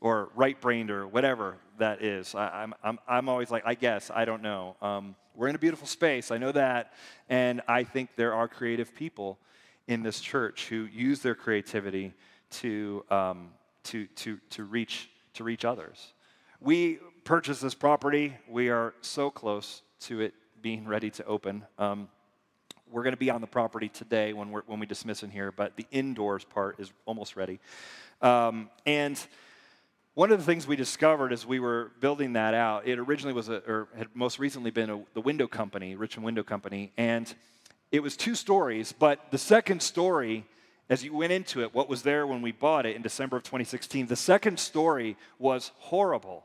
[0.00, 2.34] or right brained or whatever that is.
[2.34, 4.76] I, am I'm, I'm always like, I guess, I don't know.
[4.80, 6.92] Um, we're in a beautiful space, I know that.
[7.28, 9.38] And I think there are creative people
[9.86, 12.14] in this church who use their creativity
[12.50, 13.50] to, um,
[13.84, 16.14] to, to, to, reach, to reach others.
[16.60, 21.64] We purchased this property, we are so close to it being ready to open.
[21.78, 22.08] Um,
[22.90, 25.52] we're going to be on the property today when, we when we dismiss in here,
[25.52, 27.60] but the indoors part is almost ready.
[28.22, 29.18] Um, and
[30.14, 33.48] one of the things we discovered as we were building that out, it originally was,
[33.48, 37.32] a, or had most recently been a, the window company, Richmond Window Company, and
[37.92, 40.44] it was two stories, but the second story,
[40.90, 43.44] as you went into it, what was there when we bought it in December of
[43.44, 46.44] 2016, the second story was horrible.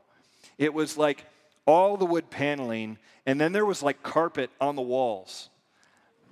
[0.56, 1.24] It was like
[1.66, 5.48] all the wood paneling, and then there was like carpet on the walls.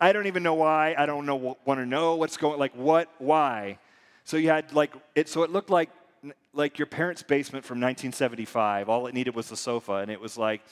[0.01, 0.95] I don't even know why.
[0.99, 3.79] I don't know want to know what's going like what why.
[4.25, 5.91] So you had like it so it looked like
[6.53, 8.89] like your parents' basement from 1975.
[8.89, 10.63] All it needed was the sofa and it was like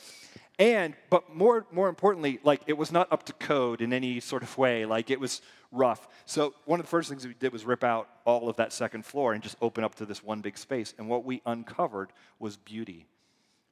[0.59, 4.43] and but more more importantly like it was not up to code in any sort
[4.43, 4.85] of way.
[4.85, 6.09] Like it was rough.
[6.27, 9.05] So one of the first things we did was rip out all of that second
[9.07, 12.57] floor and just open up to this one big space and what we uncovered was
[12.57, 13.07] beauty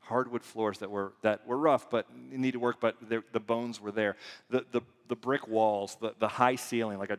[0.09, 4.17] hardwood floors that were, that were rough but needed work, but the bones were there.
[4.51, 7.19] The, the, the brick walls, the, the high ceiling, like a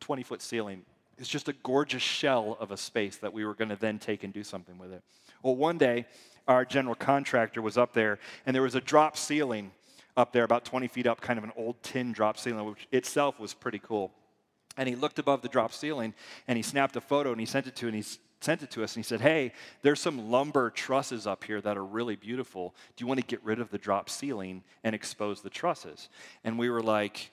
[0.00, 0.82] 20 foot ceiling,
[1.18, 4.24] is just a gorgeous shell of a space that we were going to then take
[4.24, 5.02] and do something with it.
[5.42, 6.06] Well, one day,
[6.48, 9.72] our general contractor was up there, and there was a drop ceiling
[10.16, 13.38] up there, about 20 feet up, kind of an old tin drop ceiling, which itself
[13.38, 14.12] was pretty cool.
[14.76, 16.14] And he looked above the drop ceiling
[16.46, 18.04] and he snapped a photo and he sent it to, and he
[18.40, 21.76] sent it to us and he said, Hey, there's some lumber trusses up here that
[21.76, 22.74] are really beautiful.
[22.96, 26.08] Do you want to get rid of the drop ceiling and expose the trusses?
[26.44, 27.30] And we were like,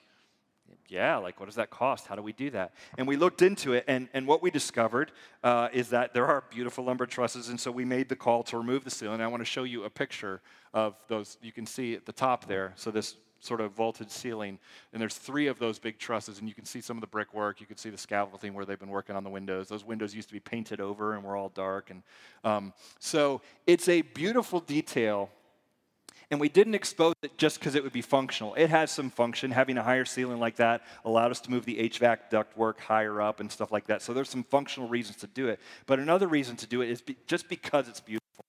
[0.88, 2.06] yeah, like what does that cost?
[2.06, 2.72] How do we do that?
[2.96, 5.12] And we looked into it, and, and what we discovered
[5.44, 8.56] uh, is that there are beautiful lumber trusses, and so we made the call to
[8.56, 9.20] remove the ceiling.
[9.20, 10.40] I want to show you a picture
[10.72, 11.36] of those.
[11.42, 12.72] You can see at the top there.
[12.76, 14.58] So this sort of vaulted ceiling.
[14.92, 17.60] And there's three of those big trusses, and you can see some of the brickwork.
[17.60, 19.68] You can see the scaffolding where they've been working on the windows.
[19.68, 21.90] Those windows used to be painted over and were all dark.
[21.90, 22.02] And
[22.44, 25.30] um, so it's a beautiful detail.
[26.30, 28.54] And we didn't expose it just because it would be functional.
[28.54, 29.50] It has some function.
[29.50, 33.40] Having a higher ceiling like that allowed us to move the HVAC ductwork higher up
[33.40, 34.02] and stuff like that.
[34.02, 35.58] So there's some functional reasons to do it.
[35.86, 38.44] But another reason to do it is be, just because it's beautiful.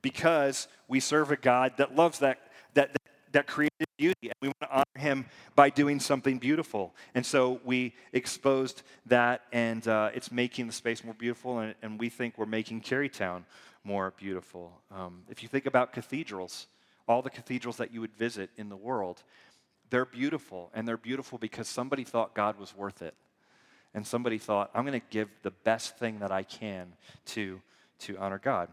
[0.00, 2.38] Because we serve a God that loves that,
[2.74, 2.96] that,
[3.32, 6.94] that created beauty, and we want to honor him by doing something beautiful.
[7.14, 11.98] And so we exposed that, and uh, it's making the space more beautiful, and, and,
[11.98, 13.44] we think we're making Carytown
[13.84, 14.72] more beautiful.
[14.90, 16.66] Um, if you think about cathedrals,
[17.08, 19.22] all the cathedrals that you would visit in the world,
[19.90, 23.14] they're beautiful, and they're beautiful because somebody thought God was worth it.
[23.94, 26.94] And somebody thought, I'm going to give the best thing that I can
[27.26, 27.60] to,
[28.00, 28.68] to honor God.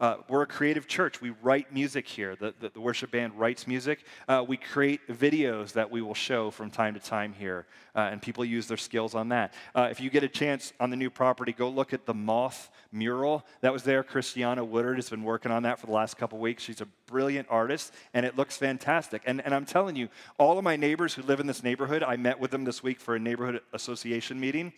[0.00, 1.20] Uh, we're a creative church.
[1.20, 2.34] We write music here.
[2.34, 4.04] The, the, the worship band writes music.
[4.26, 8.20] Uh, we create videos that we will show from time to time here, uh, and
[8.20, 9.54] people use their skills on that.
[9.74, 12.70] Uh, if you get a chance on the new property, go look at the Moth
[12.90, 14.02] mural that was there.
[14.02, 16.62] Christiana Woodard has been working on that for the last couple weeks.
[16.62, 19.22] She's a brilliant artist, and it looks fantastic.
[19.26, 20.08] And, and I'm telling you,
[20.38, 22.98] all of my neighbors who live in this neighborhood, I met with them this week
[22.98, 24.72] for a neighborhood association meeting,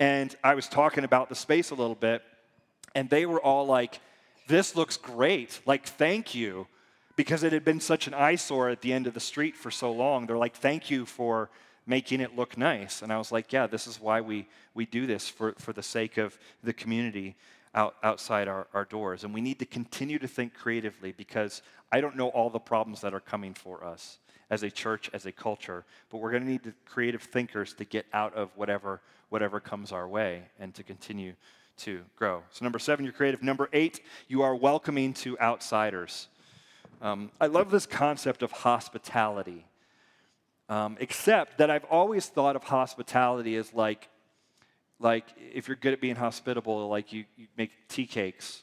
[0.00, 2.22] and I was talking about the space a little bit,
[2.94, 4.00] and they were all like,
[4.46, 5.60] this looks great.
[5.66, 6.66] Like, thank you.
[7.14, 9.92] Because it had been such an eyesore at the end of the street for so
[9.92, 10.26] long.
[10.26, 11.50] They're like, thank you for
[11.86, 13.02] making it look nice.
[13.02, 15.82] And I was like, yeah, this is why we, we do this for, for the
[15.82, 17.36] sake of the community
[17.74, 19.24] out, outside our, our doors.
[19.24, 23.00] And we need to continue to think creatively because I don't know all the problems
[23.02, 24.18] that are coming for us
[24.50, 28.06] as a church, as a culture, but we're going to need creative thinkers to get
[28.12, 29.00] out of whatever,
[29.30, 31.32] whatever comes our way and to continue
[31.78, 32.42] to grow.
[32.50, 33.42] So, number seven, you're creative.
[33.42, 36.28] Number eight, you are welcoming to outsiders.
[37.00, 39.66] Um, I love this concept of hospitality,
[40.68, 44.08] um, except that I've always thought of hospitality as like,
[45.00, 48.62] like if you're good at being hospitable, like you, you make tea cakes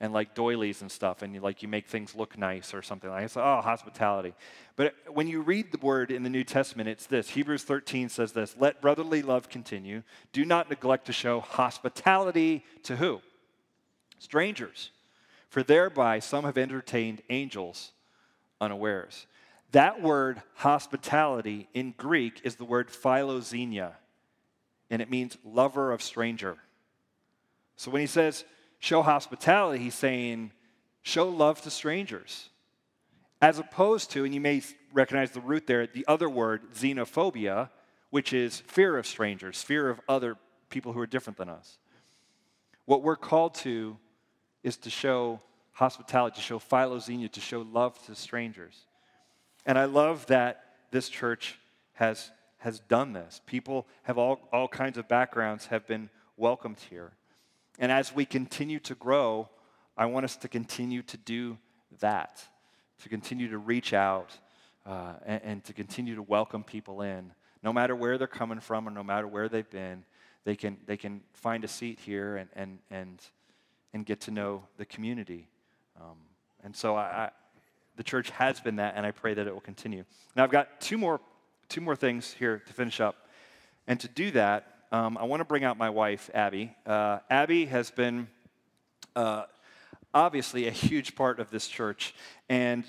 [0.00, 3.10] and like doilies and stuff, and you like you make things look nice or something
[3.10, 3.40] like that.
[3.40, 4.34] Oh, hospitality.
[4.76, 7.28] But when you read the word in the New Testament, it's this.
[7.30, 10.02] Hebrews 13 says this: "Let brotherly love continue.
[10.32, 13.20] Do not neglect to show hospitality to who?
[14.18, 14.90] Strangers,
[15.50, 17.92] for thereby some have entertained angels
[18.60, 19.26] unawares."
[19.72, 23.92] That word hospitality in Greek is the word philoxenia,
[24.88, 26.56] and it means lover of stranger.
[27.76, 28.44] So when he says
[28.80, 30.52] show hospitality, he's saying
[31.02, 32.48] show love to strangers.
[33.40, 34.62] As opposed to, and you may
[34.92, 37.70] recognize the root there, the other word, xenophobia,
[38.10, 40.36] which is fear of strangers, fear of other
[40.68, 41.78] people who are different than us.
[42.84, 43.96] What we're called to
[44.62, 45.40] is to show
[45.72, 48.86] hospitality, to show philoxenia, to show love to strangers.
[49.64, 51.58] And I love that this church
[51.94, 53.40] has, has done this.
[53.46, 57.12] People have all, all kinds of backgrounds have been welcomed here.
[57.80, 59.48] And as we continue to grow,
[59.96, 61.56] I want us to continue to do
[61.98, 62.44] that,
[63.02, 64.38] to continue to reach out
[64.86, 67.32] uh, and, and to continue to welcome people in.
[67.62, 70.04] No matter where they're coming from or no matter where they've been,
[70.44, 73.22] they can, they can find a seat here and, and, and,
[73.94, 75.48] and get to know the community.
[75.98, 76.16] Um,
[76.62, 77.30] and so I, I,
[77.96, 80.04] the church has been that, and I pray that it will continue.
[80.36, 81.20] Now, I've got two more,
[81.68, 83.26] two more things here to finish up.
[83.86, 86.74] And to do that, um, I want to bring out my wife, Abby.
[86.84, 88.26] Uh, Abby has been
[89.14, 89.44] uh,
[90.12, 92.12] obviously a huge part of this church,
[92.48, 92.84] and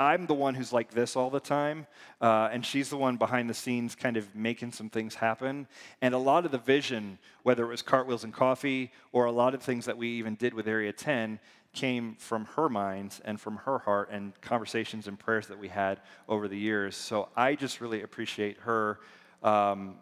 [0.00, 1.86] I'm the one who's like this all the time,
[2.20, 5.68] uh, and she's the one behind the scenes kind of making some things happen.
[6.02, 9.54] And a lot of the vision, whether it was Cartwheels and Coffee or a lot
[9.54, 11.38] of things that we even did with Area 10,
[11.72, 16.00] came from her mind and from her heart and conversations and prayers that we had
[16.28, 16.96] over the years.
[16.96, 18.98] So I just really appreciate her
[19.42, 19.96] um,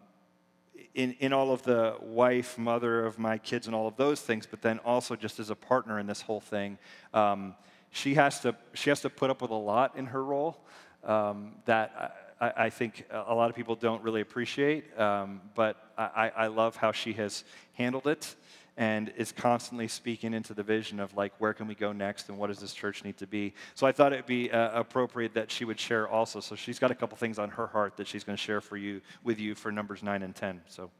[0.97, 4.47] in, in all of the wife, mother of my kids, and all of those things,
[4.47, 6.79] but then also just as a partner in this whole thing.
[7.13, 7.53] Um,
[7.91, 10.57] she, has to, she has to put up with a lot in her role
[11.03, 16.31] um, that I, I, think a lot of people don't really appreciate, um, but I,
[16.35, 18.35] I love how she has handled it
[18.77, 22.37] and is constantly speaking into the vision of like where can we go next and
[22.37, 23.53] what does this church need to be?
[23.73, 26.39] So i thought it'd be uh, appropriate that she would share also.
[26.39, 28.77] So she's got a couple things on her heart that she's going to share for
[28.77, 30.91] you with you for numbers 9 and 10 so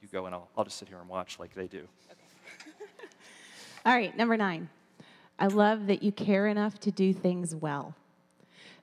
[0.00, 1.88] you go and i'll, I'll just sit here and watch like they do.
[2.10, 2.70] Okay.
[3.84, 4.68] all right number 9
[5.38, 7.96] i love that you care enough to do things well.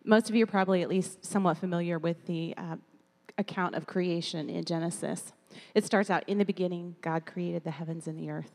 [0.04, 2.78] Most of you are probably at least somewhat familiar with the uh,
[3.38, 5.32] account of creation in genesis
[5.74, 8.52] it starts out in the beginning, God created the heavens and the earth.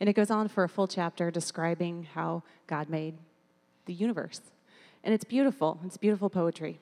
[0.00, 3.14] And it goes on for a full chapter describing how God made
[3.86, 4.40] the universe.
[5.02, 6.80] And it's beautiful, it's beautiful poetry.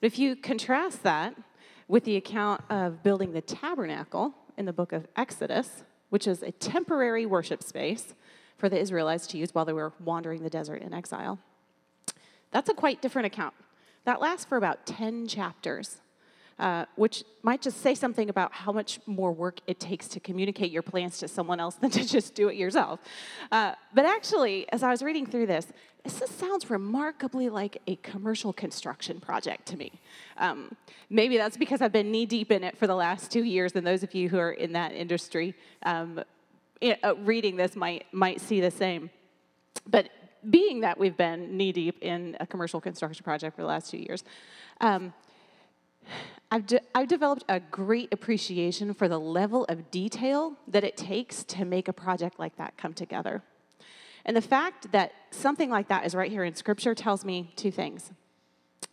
[0.00, 1.36] But if you contrast that
[1.86, 6.52] with the account of building the tabernacle in the book of Exodus, which is a
[6.52, 8.14] temporary worship space
[8.56, 11.38] for the Israelites to use while they were wandering the desert in exile,
[12.50, 13.54] that's a quite different account.
[14.04, 15.98] That lasts for about 10 chapters.
[16.58, 20.72] Uh, which might just say something about how much more work it takes to communicate
[20.72, 22.98] your plans to someone else than to just do it yourself.
[23.52, 25.68] Uh, but actually, as I was reading through this,
[26.02, 29.92] this sounds remarkably like a commercial construction project to me.
[30.36, 30.74] Um,
[31.10, 33.86] maybe that's because I've been knee deep in it for the last two years, and
[33.86, 36.20] those of you who are in that industry um,
[36.82, 39.10] uh, reading this might, might see the same.
[39.86, 40.08] But
[40.48, 43.98] being that we've been knee deep in a commercial construction project for the last two
[43.98, 44.24] years,
[44.80, 45.12] um,
[46.50, 51.44] I've, de- I've developed a great appreciation for the level of detail that it takes
[51.44, 53.42] to make a project like that come together.
[54.24, 57.70] And the fact that something like that is right here in Scripture tells me two
[57.70, 58.10] things.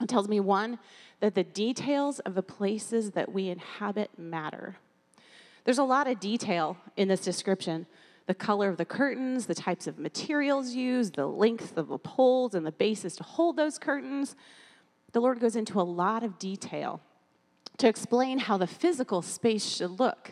[0.02, 0.80] It tells me, one,
[1.22, 4.78] that the details of the places that we inhabit matter.
[5.64, 7.88] There's a lot of detail in this description
[8.28, 12.56] the color of the curtains, the types of materials used, the length of the poles
[12.56, 14.36] and the bases to hold those curtains.
[15.12, 17.02] The Lord goes into a lot of detail
[17.78, 20.32] to explain how the physical space should look.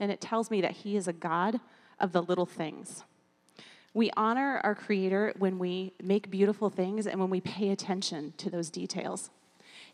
[0.00, 1.60] And it tells me that He is a God
[2.00, 3.04] of the little things.
[3.94, 8.50] We honor our Creator when we make beautiful things and when we pay attention to
[8.50, 9.30] those details.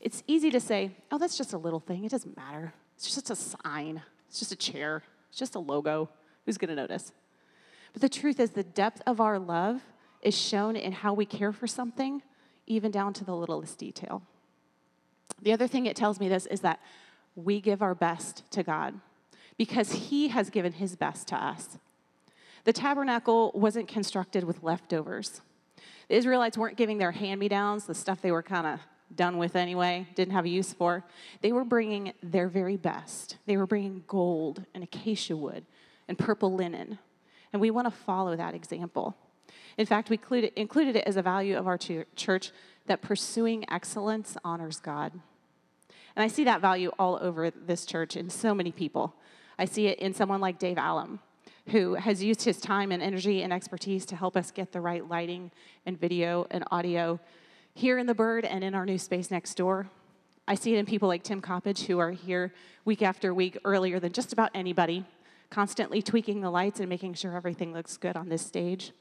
[0.00, 2.04] It's easy to say, oh, that's just a little thing.
[2.04, 2.74] It doesn't matter.
[2.96, 6.08] It's just a sign, it's just a chair, it's just a logo.
[6.44, 7.12] Who's going to notice?
[7.92, 9.80] But the truth is, the depth of our love
[10.20, 12.22] is shown in how we care for something,
[12.66, 14.22] even down to the littlest detail.
[15.42, 16.80] The other thing it tells me this is that
[17.34, 18.94] we give our best to God
[19.56, 21.78] because He has given His best to us.
[22.64, 25.42] The tabernacle wasn't constructed with leftovers.
[26.08, 28.80] The Israelites weren't giving their hand me downs, the stuff they were kind of
[29.14, 31.04] done with anyway, didn't have a use for.
[31.40, 33.36] They were bringing their very best.
[33.46, 35.64] They were bringing gold and acacia wood
[36.08, 36.98] and purple linen.
[37.52, 39.16] And we want to follow that example.
[39.76, 40.18] In fact, we
[40.56, 42.52] included, it as a value of our church
[42.86, 45.12] that pursuing excellence honors God.
[46.16, 49.14] And I see that value all over this church in so many people.
[49.58, 51.20] I see it in someone like Dave Allum,
[51.68, 55.08] who has used his time and energy and expertise to help us get the right
[55.08, 55.50] lighting
[55.86, 57.18] and video and audio
[57.74, 59.88] here in the Bird and in our new space next door.
[60.46, 62.52] I see it in people like Tim Coppage, who are here
[62.84, 65.04] week after week earlier than just about anybody,
[65.50, 68.92] constantly tweaking the lights and making sure everything looks good on this stage.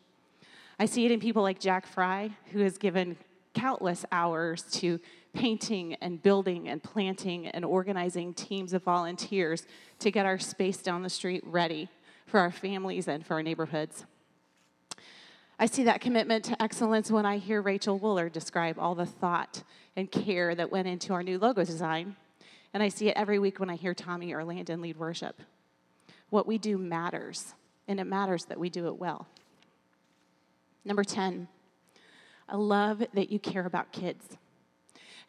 [0.79, 3.17] I see it in people like Jack Fry, who has given
[3.53, 4.99] countless hours to
[5.33, 9.65] painting and building and planting and organizing teams of volunteers
[9.99, 11.89] to get our space down the street ready
[12.25, 14.05] for our families and for our neighborhoods.
[15.59, 19.63] I see that commitment to excellence when I hear Rachel Wooler describe all the thought
[19.95, 22.15] and care that went into our new logo design.
[22.73, 25.41] And I see it every week when I hear Tommy or Landon lead worship.
[26.31, 27.53] What we do matters,
[27.87, 29.27] and it matters that we do it well.
[30.83, 31.47] Number 10,
[32.47, 34.37] I love that you care about kids.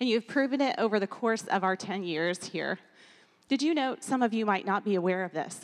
[0.01, 2.79] And you've proven it over the course of our 10 years here.
[3.49, 5.61] Did you know, some of you might not be aware of this,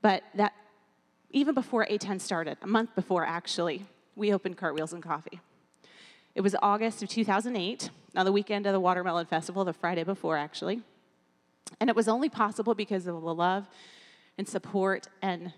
[0.00, 0.52] but that
[1.30, 3.84] even before A10 started, a month before actually,
[4.16, 5.40] we opened Cartwheels and Coffee.
[6.34, 10.36] It was August of 2008, on the weekend of the Watermelon Festival, the Friday before
[10.36, 10.82] actually.
[11.80, 13.66] And it was only possible because of the love
[14.38, 15.52] and support and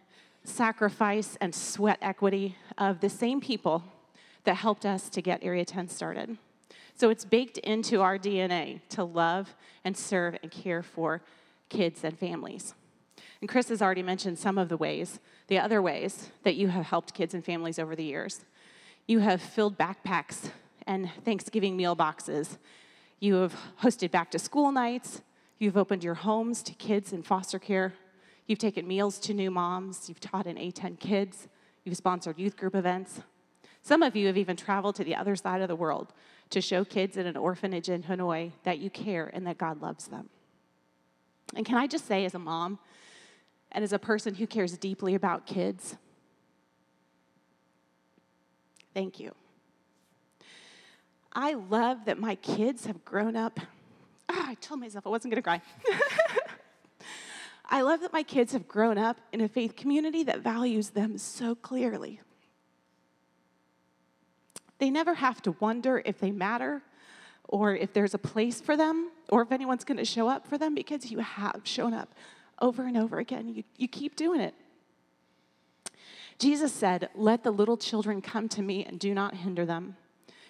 [0.45, 3.85] sacrifice and sweat equity of the same people
[4.47, 6.39] that helped us to get Area 10 started.
[6.95, 11.21] So it's baked into our DNA to love and serve and care for
[11.69, 12.75] kids and families.
[13.41, 16.87] And Chris has already mentioned some of the ways, the other ways that you have
[16.87, 18.45] helped kids and families over the years.
[19.07, 20.51] You have filled backpacks
[20.87, 22.59] and Thanksgiving meal boxes.
[23.21, 25.21] You have hosted back to school nights.
[25.59, 27.93] You've opened your homes to kids in foster care.
[28.47, 30.09] You've taken meals to new moms.
[30.09, 31.49] You've taught in A10 kids.
[31.85, 33.21] You've sponsored youth group events.
[33.87, 36.13] Some of you have even traveled to the other side of the world
[36.51, 40.09] to show kids in an orphanage in Hanoi that you care and that God loves
[40.09, 40.29] them.
[41.55, 42.81] And can I just say, as a mom
[43.71, 45.95] and as a person who cares deeply about kids,
[48.93, 49.33] thank you.
[51.33, 53.61] I love that my kids have grown up.
[54.29, 55.63] Oh, I told myself I wasn't going to cry.
[57.71, 61.19] I love that my kids have grown up in a faith community that values them
[61.19, 62.21] so clearly.
[64.79, 66.83] They never have to wonder if they matter
[67.49, 70.59] or if there's a place for them or if anyone's going to show up for
[70.59, 72.15] them because you have shown up
[72.61, 73.49] over and over again.
[73.49, 74.55] You, you keep doing it.
[76.39, 79.97] Jesus said, Let the little children come to me and do not hinder them,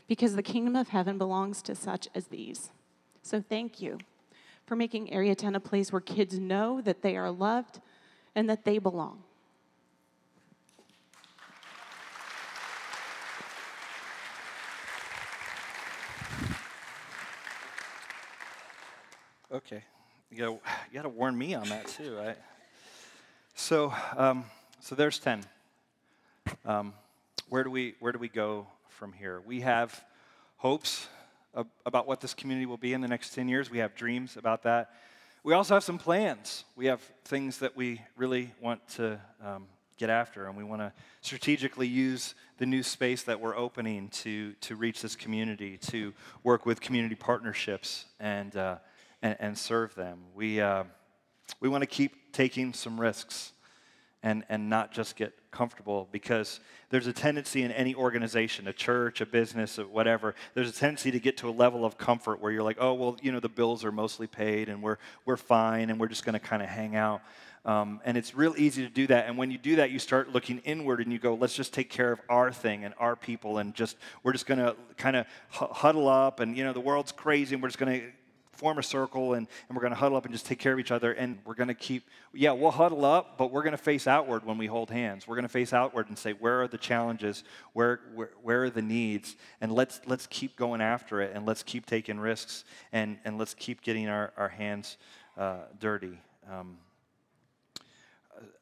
[0.08, 2.70] because the kingdom of heaven belongs to such as these.
[3.22, 3.98] So thank you
[4.66, 7.80] for making Area 10 a place where kids know that they are loved
[8.34, 9.22] and that they belong.
[19.53, 19.84] Okay.
[20.30, 20.51] You gotta,
[20.90, 22.36] you gotta warn me on that too, right?
[23.55, 24.44] So, um,
[24.80, 25.44] so there's 10.
[26.64, 26.92] Um,
[27.49, 29.40] where, do we, where do we go from here?
[29.47, 30.05] We have
[30.57, 31.09] hopes
[31.86, 33.70] about what this community will be in the next 10 years.
[33.70, 34.90] We have dreams about that.
[35.42, 36.64] We also have some plans.
[36.74, 39.66] We have things that we really want to um,
[39.97, 44.53] get after, and we want to strategically use the new space that we're opening to,
[44.55, 48.76] to reach this community, to work with community partnerships, and uh,
[49.22, 50.18] and, and serve them.
[50.34, 50.84] We, uh,
[51.60, 53.52] we want to keep taking some risks
[54.22, 56.60] and, and not just get comfortable because
[56.90, 61.20] there's a tendency in any organization, a church, a business, whatever, there's a tendency to
[61.20, 63.84] get to a level of comfort where you're like, oh, well, you know, the bills
[63.84, 66.96] are mostly paid and we're, we're fine and we're just going to kind of hang
[66.96, 67.22] out.
[67.64, 69.26] Um, and it's real easy to do that.
[69.26, 71.90] And when you do that, you start looking inward and you go, let's just take
[71.90, 73.58] care of our thing and our people.
[73.58, 76.38] And just, we're just going to kind of huddle up.
[76.38, 78.06] And, you know, the world's crazy and we're just going to
[78.57, 80.78] form a circle and, and we're going to huddle up and just take care of
[80.78, 81.12] each other.
[81.12, 84.44] And we're going to keep, yeah, we'll huddle up, but we're going to face outward
[84.44, 85.26] when we hold hands.
[85.26, 87.44] We're going to face outward and say, where are the challenges?
[87.72, 89.36] Where, where, where are the needs?
[89.61, 93.54] And let's, let's keep going after it and let's keep taking risks and, and let's
[93.54, 94.96] keep getting our, our hands
[95.36, 96.18] uh, dirty.
[96.50, 96.78] Um,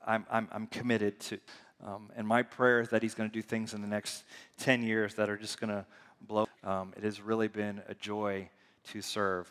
[0.07, 1.39] I'm, I'm, I'm committed to,
[1.85, 4.25] um, and my prayer is that He's going to do things in the next
[4.59, 5.85] 10 years that are just going to
[6.21, 6.47] blow.
[6.63, 8.49] Um, it has really been a joy
[8.93, 9.51] to serve.